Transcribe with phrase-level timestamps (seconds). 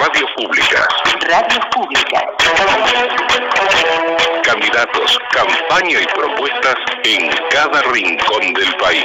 [0.00, 0.88] Radio Pública.
[1.28, 2.24] Radio Pública.
[4.42, 9.04] Candidatos, campaña y propuestas en cada rincón del país.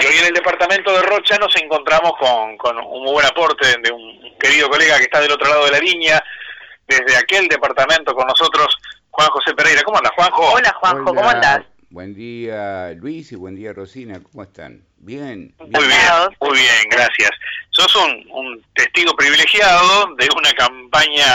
[0.00, 3.66] Y hoy en el departamento de Rocha nos encontramos con, con un muy buen aporte
[3.82, 6.22] de un querido colega que está del otro lado de la línea,
[6.86, 8.76] desde aquel departamento con nosotros,
[9.10, 9.82] Juan José Pereira.
[9.82, 10.52] ¿Cómo andas, Juanjo?
[10.52, 11.71] Hola, Juanjo, ¿cómo andás?
[11.92, 14.82] Buen día Luis y buen día Rosina, ¿cómo están?
[14.96, 15.54] Bien.
[15.58, 15.98] Muy bien.
[16.40, 17.28] muy bien, gracias.
[17.68, 21.26] Sos un, un testigo privilegiado de una campaña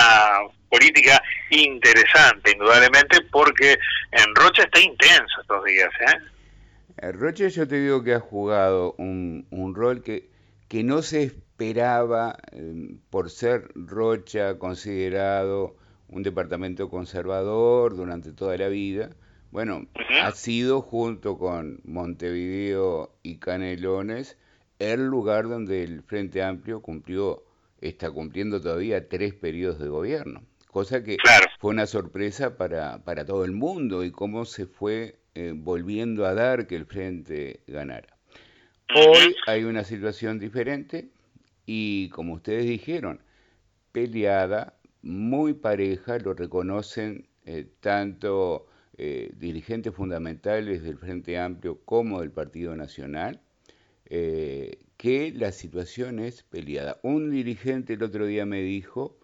[0.68, 1.22] política
[1.52, 3.78] interesante, indudablemente, porque
[4.12, 7.12] en Rocha está intenso estos días, ¿eh?
[7.12, 10.28] Roche yo te digo que ha jugado un, un rol que,
[10.68, 15.76] que no se esperaba eh, por ser Rocha considerado
[16.08, 19.12] un departamento conservador durante toda la vida.
[19.52, 19.88] Bueno,
[20.22, 24.38] ha sido junto con Montevideo y Canelones
[24.80, 27.44] el lugar donde el Frente Amplio cumplió,
[27.82, 31.46] está cumpliendo todavía tres periodos de gobierno, cosa que Claro.
[31.60, 36.34] fue una sorpresa para, para todo el mundo y cómo se fue eh, volviendo a
[36.34, 38.18] dar que el Frente ganara.
[38.96, 41.10] Hoy hay una situación diferente
[41.66, 43.20] y como ustedes dijeron,
[43.92, 48.68] peleada, muy pareja, lo reconocen eh, tanto
[48.98, 53.42] eh, dirigentes fundamentales del Frente Amplio como del Partido Nacional,
[54.10, 56.98] eh, que la situación es peleada.
[57.04, 59.20] Un dirigente el otro día me dijo,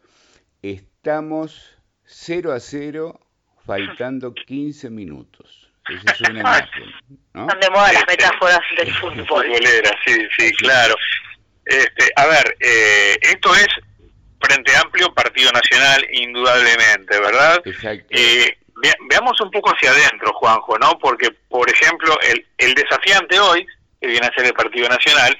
[0.61, 3.19] estamos 0 a 0
[3.65, 5.71] faltando 15 minutos.
[5.89, 6.83] Esa es una imagen,
[7.33, 7.47] ¿no?
[7.47, 9.45] Están de moda las metáforas del fútbol.
[10.05, 10.95] Sí, sí, claro.
[11.65, 13.67] Este, a ver, eh, esto es
[14.39, 17.61] Frente Amplio, Partido Nacional, indudablemente, ¿verdad?
[17.65, 18.07] Exacto.
[18.11, 20.99] Eh, ve- veamos un poco hacia adentro, Juanjo, ¿no?
[20.99, 23.65] Porque, por ejemplo, el, el desafiante hoy,
[23.99, 25.35] que viene a ser el Partido Nacional,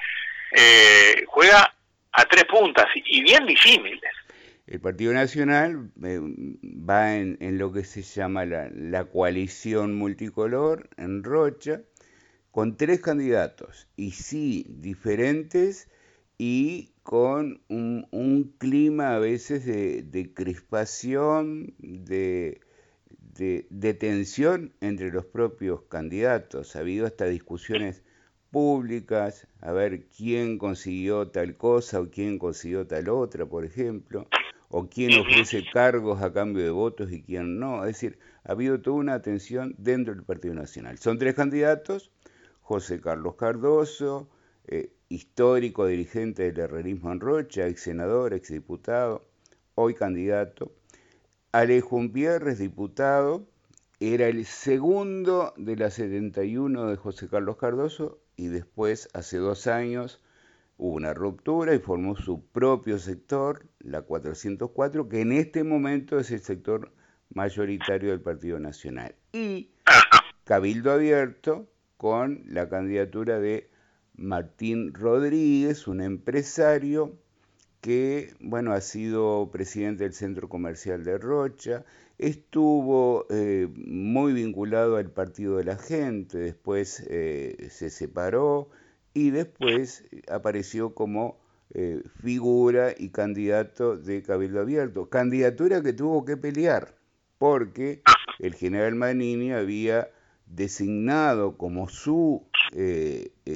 [0.52, 1.74] eh, juega
[2.12, 4.12] a tres puntas y bien disímiles.
[4.66, 6.20] El Partido Nacional eh,
[6.62, 11.82] va en, lo que se llama la, coalición multicolor en Rocha,
[12.50, 15.90] con tres candidatos, y sí, diferentes
[16.38, 22.60] y con un, clima a veces de crispación, de,
[23.34, 26.76] de, de tensión entre los propios candidatos.
[26.76, 28.02] Ha habido hasta discusiones
[28.50, 34.28] públicas, a ver quién consiguió tal cosa o quién consiguió tal otra, por ejemplo,
[34.68, 37.84] o quién ofrece cargos a cambio de votos y quién no.
[37.84, 40.98] Es decir, ha habido toda una tensión dentro del Partido Nacional.
[40.98, 42.12] Son tres candidatos,
[42.60, 44.28] José Carlos Cardoso,
[44.66, 49.26] eh, histórico dirigente del herrerismo en Rocha, ex senador, ex diputado,
[49.74, 50.72] hoy candidato.
[51.54, 53.46] Alejo Umpierres, diputado,
[54.00, 60.20] era el segundo de la 71 de José Carlos Cardoso y después, hace dos años,
[60.78, 66.32] hubo una ruptura y formó su propio sector, la 404, que en este momento es
[66.32, 66.90] el sector
[67.32, 69.14] mayoritario del Partido Nacional.
[69.32, 69.70] Y
[70.42, 73.70] Cabildo Abierto con la candidatura de
[74.16, 77.16] Martín Rodríguez, un empresario
[77.84, 81.84] que, bueno, ha sido presidente del Centro Comercial de Rocha,
[82.16, 88.70] estuvo eh, muy vinculado al Partido de la Gente, después eh, se separó
[89.12, 91.38] y después apareció como
[91.74, 96.94] eh, figura y candidato de Cabildo Abierto, candidatura que tuvo que pelear
[97.36, 98.00] porque
[98.38, 100.08] el general Manini había
[100.46, 102.46] designado como su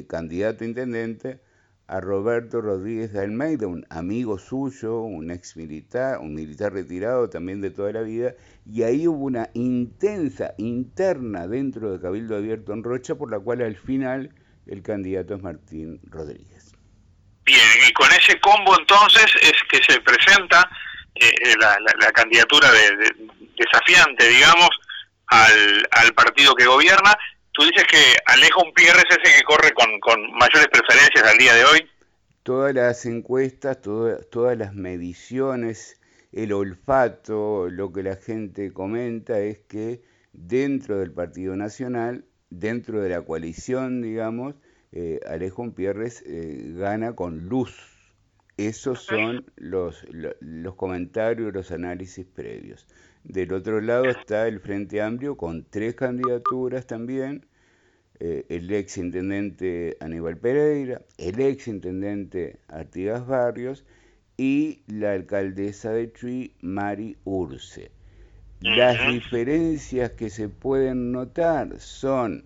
[0.07, 1.41] candidato intendente
[1.89, 7.63] a Roberto Rodríguez de Almeida, un amigo suyo, un ex militar, un militar retirado también
[7.63, 8.35] de toda la vida,
[8.71, 13.63] y ahí hubo una intensa interna dentro de Cabildo Abierto en Rocha, por la cual
[13.63, 14.31] al final
[14.67, 16.73] el candidato es Martín Rodríguez.
[17.47, 20.69] Bien, y con ese combo entonces es que se presenta
[21.15, 24.69] eh, eh, la, candidatura de, de- desafiante, digamos,
[25.29, 27.17] al partido que gobierna.
[27.59, 31.55] Tú dices que Alejo Umpierres es el que corre con, con mayores preferencias al día
[31.55, 31.81] de hoy.
[32.45, 36.01] todas las encuestas, toda- todas las mediciones,
[36.33, 40.03] el olfato, lo que la gente comenta es que
[40.33, 44.55] dentro del Partido Nacional, dentro de la coalición, digamos,
[44.93, 47.75] eh, Alejo Pierres eh, gana con luz.
[48.57, 52.87] Esos son los, lo- los comentarios, los análisis previos.
[53.25, 57.45] Del otro lado está el Frente Amplio con tres candidaturas también,
[58.21, 63.85] eh, el ex intendente Aníbal Pereira, el ex intendente Artigas Barrios
[64.37, 67.91] y la alcaldesa de Chuy, Mari Urce.
[68.61, 72.45] Las diferencias que se pueden notar son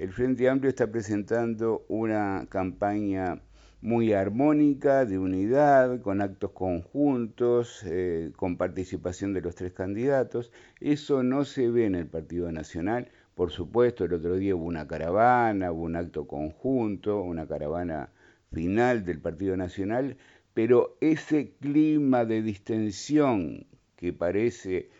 [0.00, 3.42] el Frente Amplio está presentando una campaña
[3.82, 10.52] muy armónica, de unidad, con actos conjuntos, eh, con participación de los tres candidatos.
[10.80, 13.08] Eso no se ve en el Partido Nacional.
[13.34, 18.10] Por supuesto, el otro día hubo una caravana, hubo un acto conjunto, una caravana
[18.52, 20.16] final del Partido Nacional,
[20.54, 23.66] pero ese clima de distensión
[23.96, 24.90] que parece,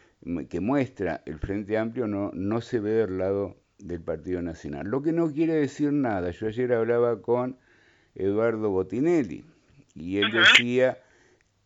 [0.49, 4.87] que muestra el Frente Amplio no, no se ve del lado del Partido Nacional.
[4.87, 6.31] Lo que no quiere decir nada.
[6.31, 7.57] Yo ayer hablaba con
[8.15, 9.45] Eduardo Botinelli
[9.95, 10.99] y él decía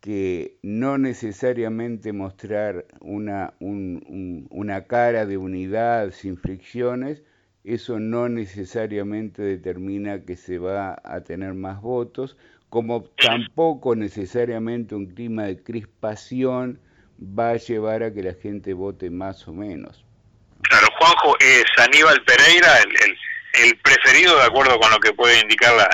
[0.05, 7.23] que no necesariamente mostrar una, una cara de unidad sin fricciones,
[7.65, 12.37] eso no necesariamente determina que se va a tener más votos,
[12.69, 16.79] como tampoco necesariamente un clima de crispación
[17.19, 20.05] va a llevar a que la gente vote más o menos.
[20.69, 25.75] Claro, Juanjo, es Aníbal Pereira el, el preferido de acuerdo con lo que puede indicar
[25.75, 25.89] la,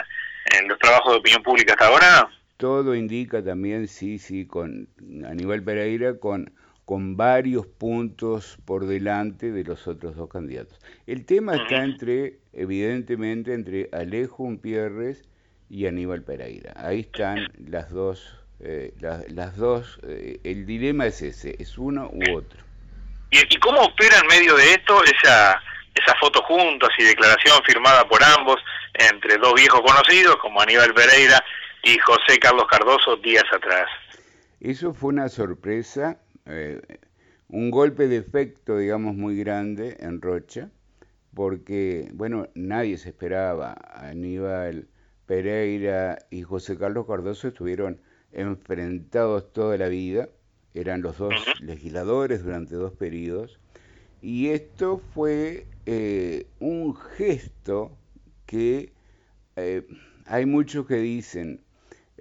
[0.58, 2.28] en los trabajos de opinión pública hasta ahora?
[2.60, 4.86] Todo indica también, sí, sí, con
[5.26, 6.52] Aníbal Pereira, con,
[6.84, 10.78] con varios puntos por delante de los otros dos candidatos.
[11.06, 15.22] El tema está entre, evidentemente, entre Alejo Umpierres
[15.70, 16.74] y Aníbal Pereira.
[16.76, 22.36] Ahí están las dos, eh, las, dos, eh, el dilema es ese, es uno u
[22.36, 22.62] otro.
[23.30, 25.62] ¿Y, ¿Y cómo opera en medio de esto esa,
[25.94, 28.60] esa foto juntos y declaración firmada por ambos?
[28.94, 31.42] entre dos viejos conocidos como Aníbal Pereira
[31.82, 33.88] y José Carlos Cardoso días atrás.
[34.60, 36.80] Eso fue una sorpresa, eh,
[37.48, 40.70] un golpe de efecto, digamos, muy grande en Rocha,
[41.34, 43.76] porque, bueno, nadie se esperaba.
[43.94, 44.88] Aníbal
[45.26, 48.00] Pereira y José Carlos Cardoso estuvieron
[48.32, 50.28] enfrentados toda la vida,
[50.74, 53.58] eran los dos legisladores durante dos periodos,
[54.22, 57.96] y esto fue eh, un gesto
[58.46, 58.92] que
[59.56, 59.86] eh,
[60.26, 61.60] hay muchos que dicen,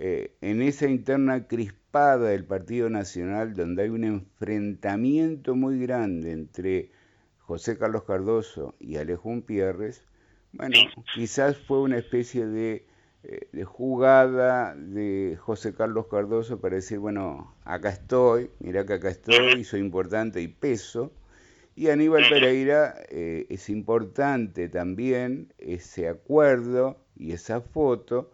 [0.02, 6.90] eh, en esa interna crispada del Partido Nacional, donde hay un enfrentamiento muy grande entre
[7.40, 10.06] José Carlos Cardoso y Alejón Pierres,
[10.54, 10.78] bueno,
[11.14, 12.86] quizás fue una especie de,
[13.24, 19.10] eh, de, jugada de José Carlos Cardoso para decir, bueno, acá estoy, mira que acá
[19.10, 21.12] estoy, soy importante y peso,
[21.76, 28.32] y Aníbal Pereira eh, es importante también ese acuerdo y esa foto,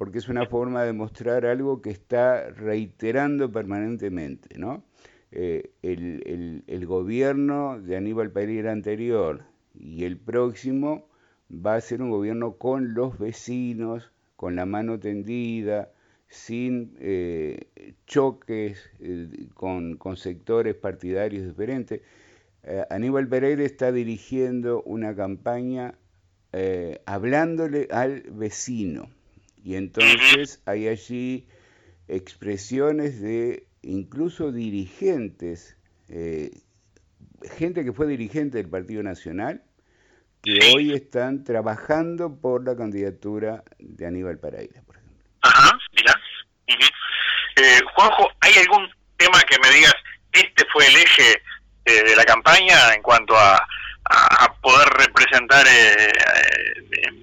[0.00, 4.82] porque es una forma de mostrar algo que está reiterando permanentemente, ¿no?
[5.30, 9.42] Eh, el, el, gobierno de Aníbal Pereira anterior
[9.78, 11.06] y el próximo
[11.52, 15.90] va a ser un gobierno con los vecinos, con la mano tendida,
[16.28, 17.58] sin eh,
[18.06, 18.90] choques
[19.52, 22.00] con, con sectores partidarios diferentes.
[22.62, 25.92] Eh, Aníbal Pereira está dirigiendo una campaña
[26.54, 29.10] eh, hablándole al vecino.
[29.62, 31.46] Y entonces hay allí
[32.08, 35.76] expresiones de incluso dirigentes,
[36.08, 36.50] eh,
[37.56, 39.62] gente que fue dirigente del Partido Nacional,
[40.42, 45.20] que hoy están trabajando por la candidatura de Aníbal Pereira, por ejemplo.
[45.42, 46.14] Ajá, mira.
[47.94, 49.94] Juanjo, ¿hay algún tema que me digas,
[50.32, 51.42] este fue el eje
[51.84, 53.66] de la campaña en cuanto a,
[54.62, 56.12] poder representar eh,
[56.92, 57.19] eh,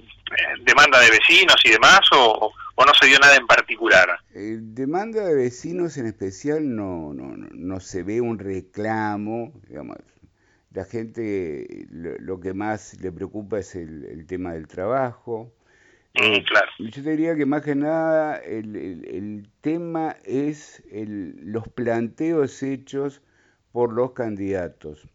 [0.62, 4.20] demanda de vecinos y demás o, no se dio nada en particular?
[4.34, 9.98] Eh, demanda de vecinos en especial no, no, no, se ve un reclamo, digamos.
[10.72, 15.52] La gente lo, que más le preocupa es el, tema del trabajo.
[16.14, 16.68] Mm, claro.
[16.80, 23.22] Yo te diría que más que nada el, el tema es los planteos hechos
[23.72, 25.08] por los candidatos.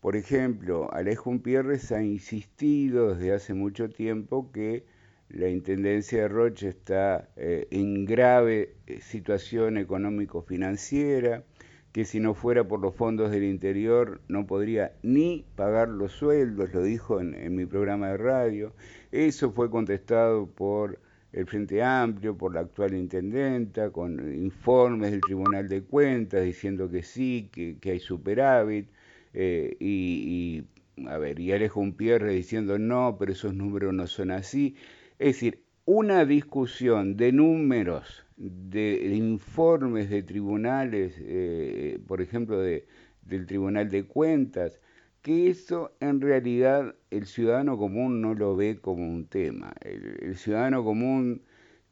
[0.00, 4.84] Por ejemplo, Alejo Pierres ha insistido desde hace mucho tiempo que
[5.28, 11.44] la Intendencia de Roche está eh, en grave eh, situación económico-financiera,
[11.92, 16.72] que si no fuera por los fondos del interior no podría ni pagar los sueldos,
[16.72, 18.72] lo dijo en mi programa de radio.
[19.12, 20.98] Eso fue contestado por
[21.32, 27.02] el Frente Amplio, por la actual intendenta, con informes del Tribunal de Cuentas diciendo que
[27.02, 28.88] sí, que, hay superávit,
[29.34, 30.64] eh, y,
[31.06, 34.76] a ver, y Alejo Umpierre diciendo no, pero esos números no son así.
[35.18, 42.86] Es decir, una discusión de números, de, informes de tribunales, eh, por ejemplo, de,
[43.22, 44.80] del Tribunal de Cuentas,
[45.22, 49.74] que eso en realidad el ciudadano común no lo ve como un tema.
[49.82, 51.42] El, ciudadano común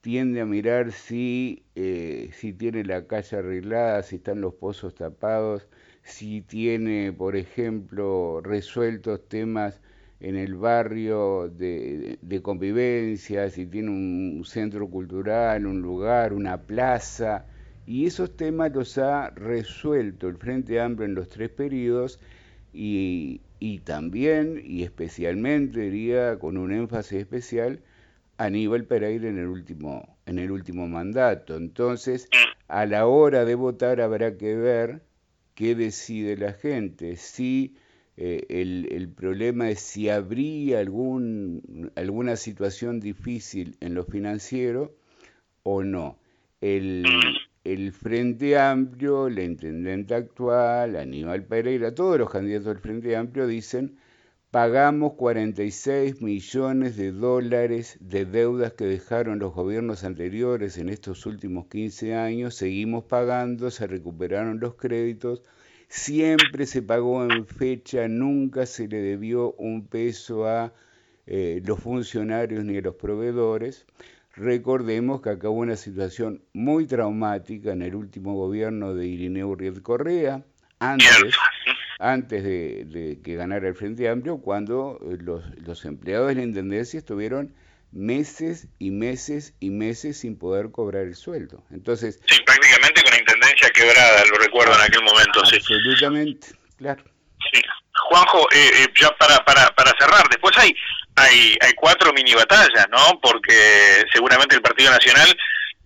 [0.01, 5.69] tiende a mirar si, eh, si tiene la calle arreglada, si están los pozos tapados,
[6.09, 9.81] si tiene, por ejemplo, resueltos temas
[10.21, 17.47] en el barrio de, de, convivencia, si tiene un centro cultural, un lugar, una plaza,
[17.87, 22.19] y esos temas los ha resuelto el Frente Amplio en los tres periodos
[22.73, 27.81] y, y también y especialmente diría con un énfasis especial
[28.39, 31.57] Aníbal Pereira en el último en el último mandato.
[31.57, 32.29] Entonces,
[32.69, 35.08] a la hora de votar habrá que ver
[35.59, 37.75] qué decide la gente, si
[38.17, 44.95] eh, el, el, problema es si habría algún, alguna situación difícil en lo financiero
[45.65, 46.17] o no.
[46.61, 47.05] El,
[47.65, 53.97] el Frente Amplio, la intendente actual, Aníbal Pereira, todos los candidatos del Frente Amplio dicen
[54.51, 61.67] pagamos 46 millones de dólares de deudas que dejaron los gobiernos anteriores en estos últimos
[61.67, 65.43] 15 años, seguimos pagando, se recuperaron los créditos,
[65.89, 70.73] siempre se pagó en fecha, nunca se le debió un peso a
[71.27, 73.85] eh, los funcionarios ni a los proveedores.
[74.35, 79.83] Recordemos que acá hubo una situación muy traumática en el último gobierno de Irineo Uriel
[79.83, 80.43] Correa,
[80.79, 81.35] antes,
[81.99, 86.99] antes de, que ganara el Frente Amplio, cuando eh, los, los empleados de la Intendencia
[86.99, 87.55] estuvieron
[87.91, 91.65] meses y meses y meses sin poder cobrar el sueldo.
[91.71, 95.41] Entonces, sí, prácticamente con la Intendencia quebrada, lo recuerdo en aquel momento.
[95.41, 97.03] Absolutamente, claro.
[97.53, 97.61] Sí.
[98.09, 100.75] Juanjo, eh, eh, ya para, para, para cerrar, después hay,
[101.17, 103.19] hay, hay cuatro mini batallas, ¿no?
[103.21, 105.37] Porque seguramente el Partido Nacional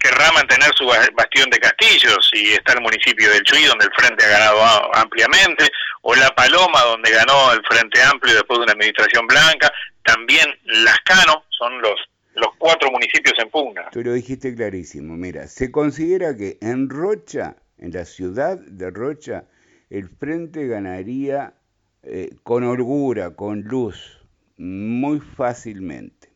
[0.02, 4.24] querrá mantener su bastión de castillos y está el municipio del Chuy donde el Frente
[4.24, 5.68] ha ganado ampliamente,
[6.02, 9.70] o La Paloma donde ganó el Frente Amplio después de una administración blanca,
[10.04, 11.94] también Lascano, son los,
[12.34, 13.88] los cuatro municipios en pugna.
[13.92, 19.44] Tú lo dijiste clarísimo, mira, se considera que en Rocha, en la ciudad de Rocha,
[19.88, 21.54] el Frente ganaría
[22.02, 24.18] eh, con holgura, con luz,
[24.56, 26.30] muy fácilmente.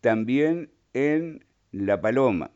[0.00, 2.50] También en La Paloma.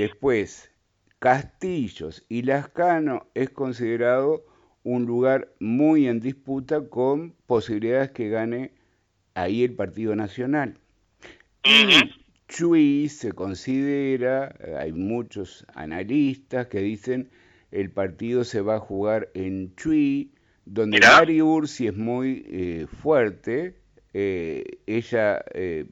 [0.00, 0.70] Después,
[1.18, 4.46] Castillos y Lascano es considerado
[4.82, 8.72] un lugar muy en disputa con posibilidades que gane
[9.34, 10.78] ahí el Partido Nacional.
[11.64, 12.14] Y
[12.48, 17.28] Chuy se considera, hay muchos analistas que dicen
[17.70, 20.32] el partido se va a jugar en Chuy,
[20.64, 23.76] donde Mari Ursi es muy eh, fuerte,
[24.14, 25.84] eh, ella eh,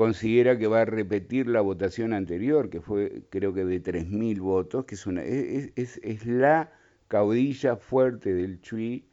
[0.00, 4.86] considera que va a repetir la votación anterior, que fue creo que de 3.000 votos,
[4.86, 6.72] que es, una, es, la
[7.06, 9.04] caudilla fuerte del Chui.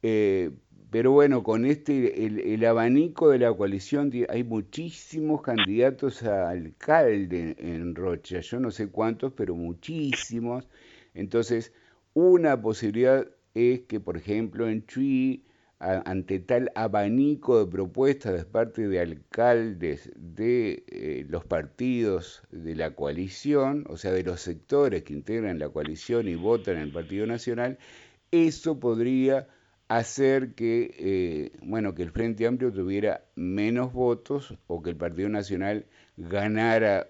[0.00, 7.56] pero bueno, con este, el, el, abanico de la coalición, hay muchísimos candidatos a alcalde
[7.58, 10.68] en Rocha, yo no sé cuántos, pero muchísimos.
[11.14, 11.72] Entonces,
[12.14, 15.42] una posibilidad es que, por ejemplo, en Chuy,
[15.82, 22.94] ante tal abanico de propuestas de parte de alcaldes de eh, los partidos de la
[22.94, 27.26] coalición, o sea, de los sectores que integran la coalición y votan en el Partido
[27.26, 27.78] Nacional,
[28.30, 29.48] eso podría
[29.88, 35.28] hacer que, eh, bueno, que el Frente Amplio tuviera menos votos o que el Partido
[35.28, 35.86] Nacional
[36.16, 37.08] ganara,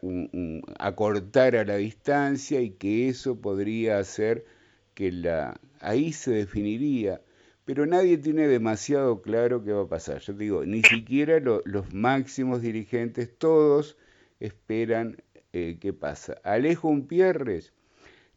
[0.79, 4.47] acortara la distancia y que eso podría hacer
[4.95, 7.21] que la, ahí se definiría,
[7.65, 10.21] pero nadie tiene demasiado claro qué va a pasar.
[10.21, 13.97] Yo digo, ni siquiera los máximos dirigentes, todos
[14.41, 16.39] esperan eh, qué pasa.
[16.43, 17.73] Alejo Unpierres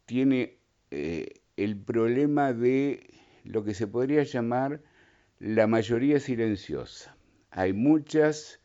[0.04, 0.58] tiene
[0.90, 3.10] eh, el problema de
[3.44, 4.80] lo que se podría llamar
[5.40, 7.16] la mayoría silenciosa.
[7.50, 8.60] Hay muchas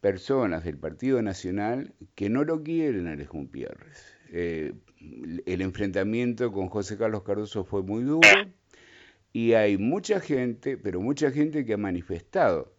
[0.00, 4.04] personas del Partido Nacional que no lo quieren a Alejo Unpierres.
[4.30, 8.28] Eh, el enfrentamiento con José Carlos Cardoso fue muy duro
[9.36, 12.72] y hay mucha gente, pero mucha gente que ha manifestado.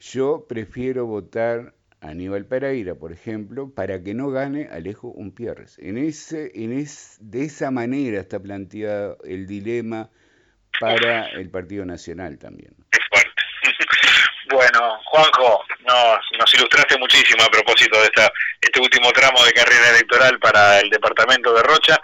[0.00, 5.78] Yo prefiero votar a Aníbal Pereira, por ejemplo, para que no gane Alejo Umpierres.
[5.78, 10.10] En ese, en es, de esa manera está planteado el dilema
[10.80, 12.74] para el Partido Nacional también.
[14.48, 19.90] Bueno, Juanjo, nos, nos ilustraste muchísimo a propósito de esta, este último tramo de carrera
[19.90, 22.00] electoral para el departamento de Rocha.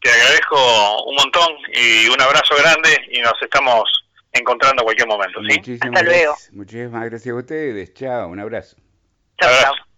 [0.00, 3.84] Te agradezco un montón y un abrazo grande y nos estamos
[4.32, 5.40] encontrando en cualquier momento.
[5.48, 5.78] ¿sí?
[5.80, 6.36] Hasta luego.
[6.52, 7.94] Muchísimas gracias a ustedes.
[7.94, 8.76] Chao, un abrazo.
[9.38, 9.89] Chao, chao.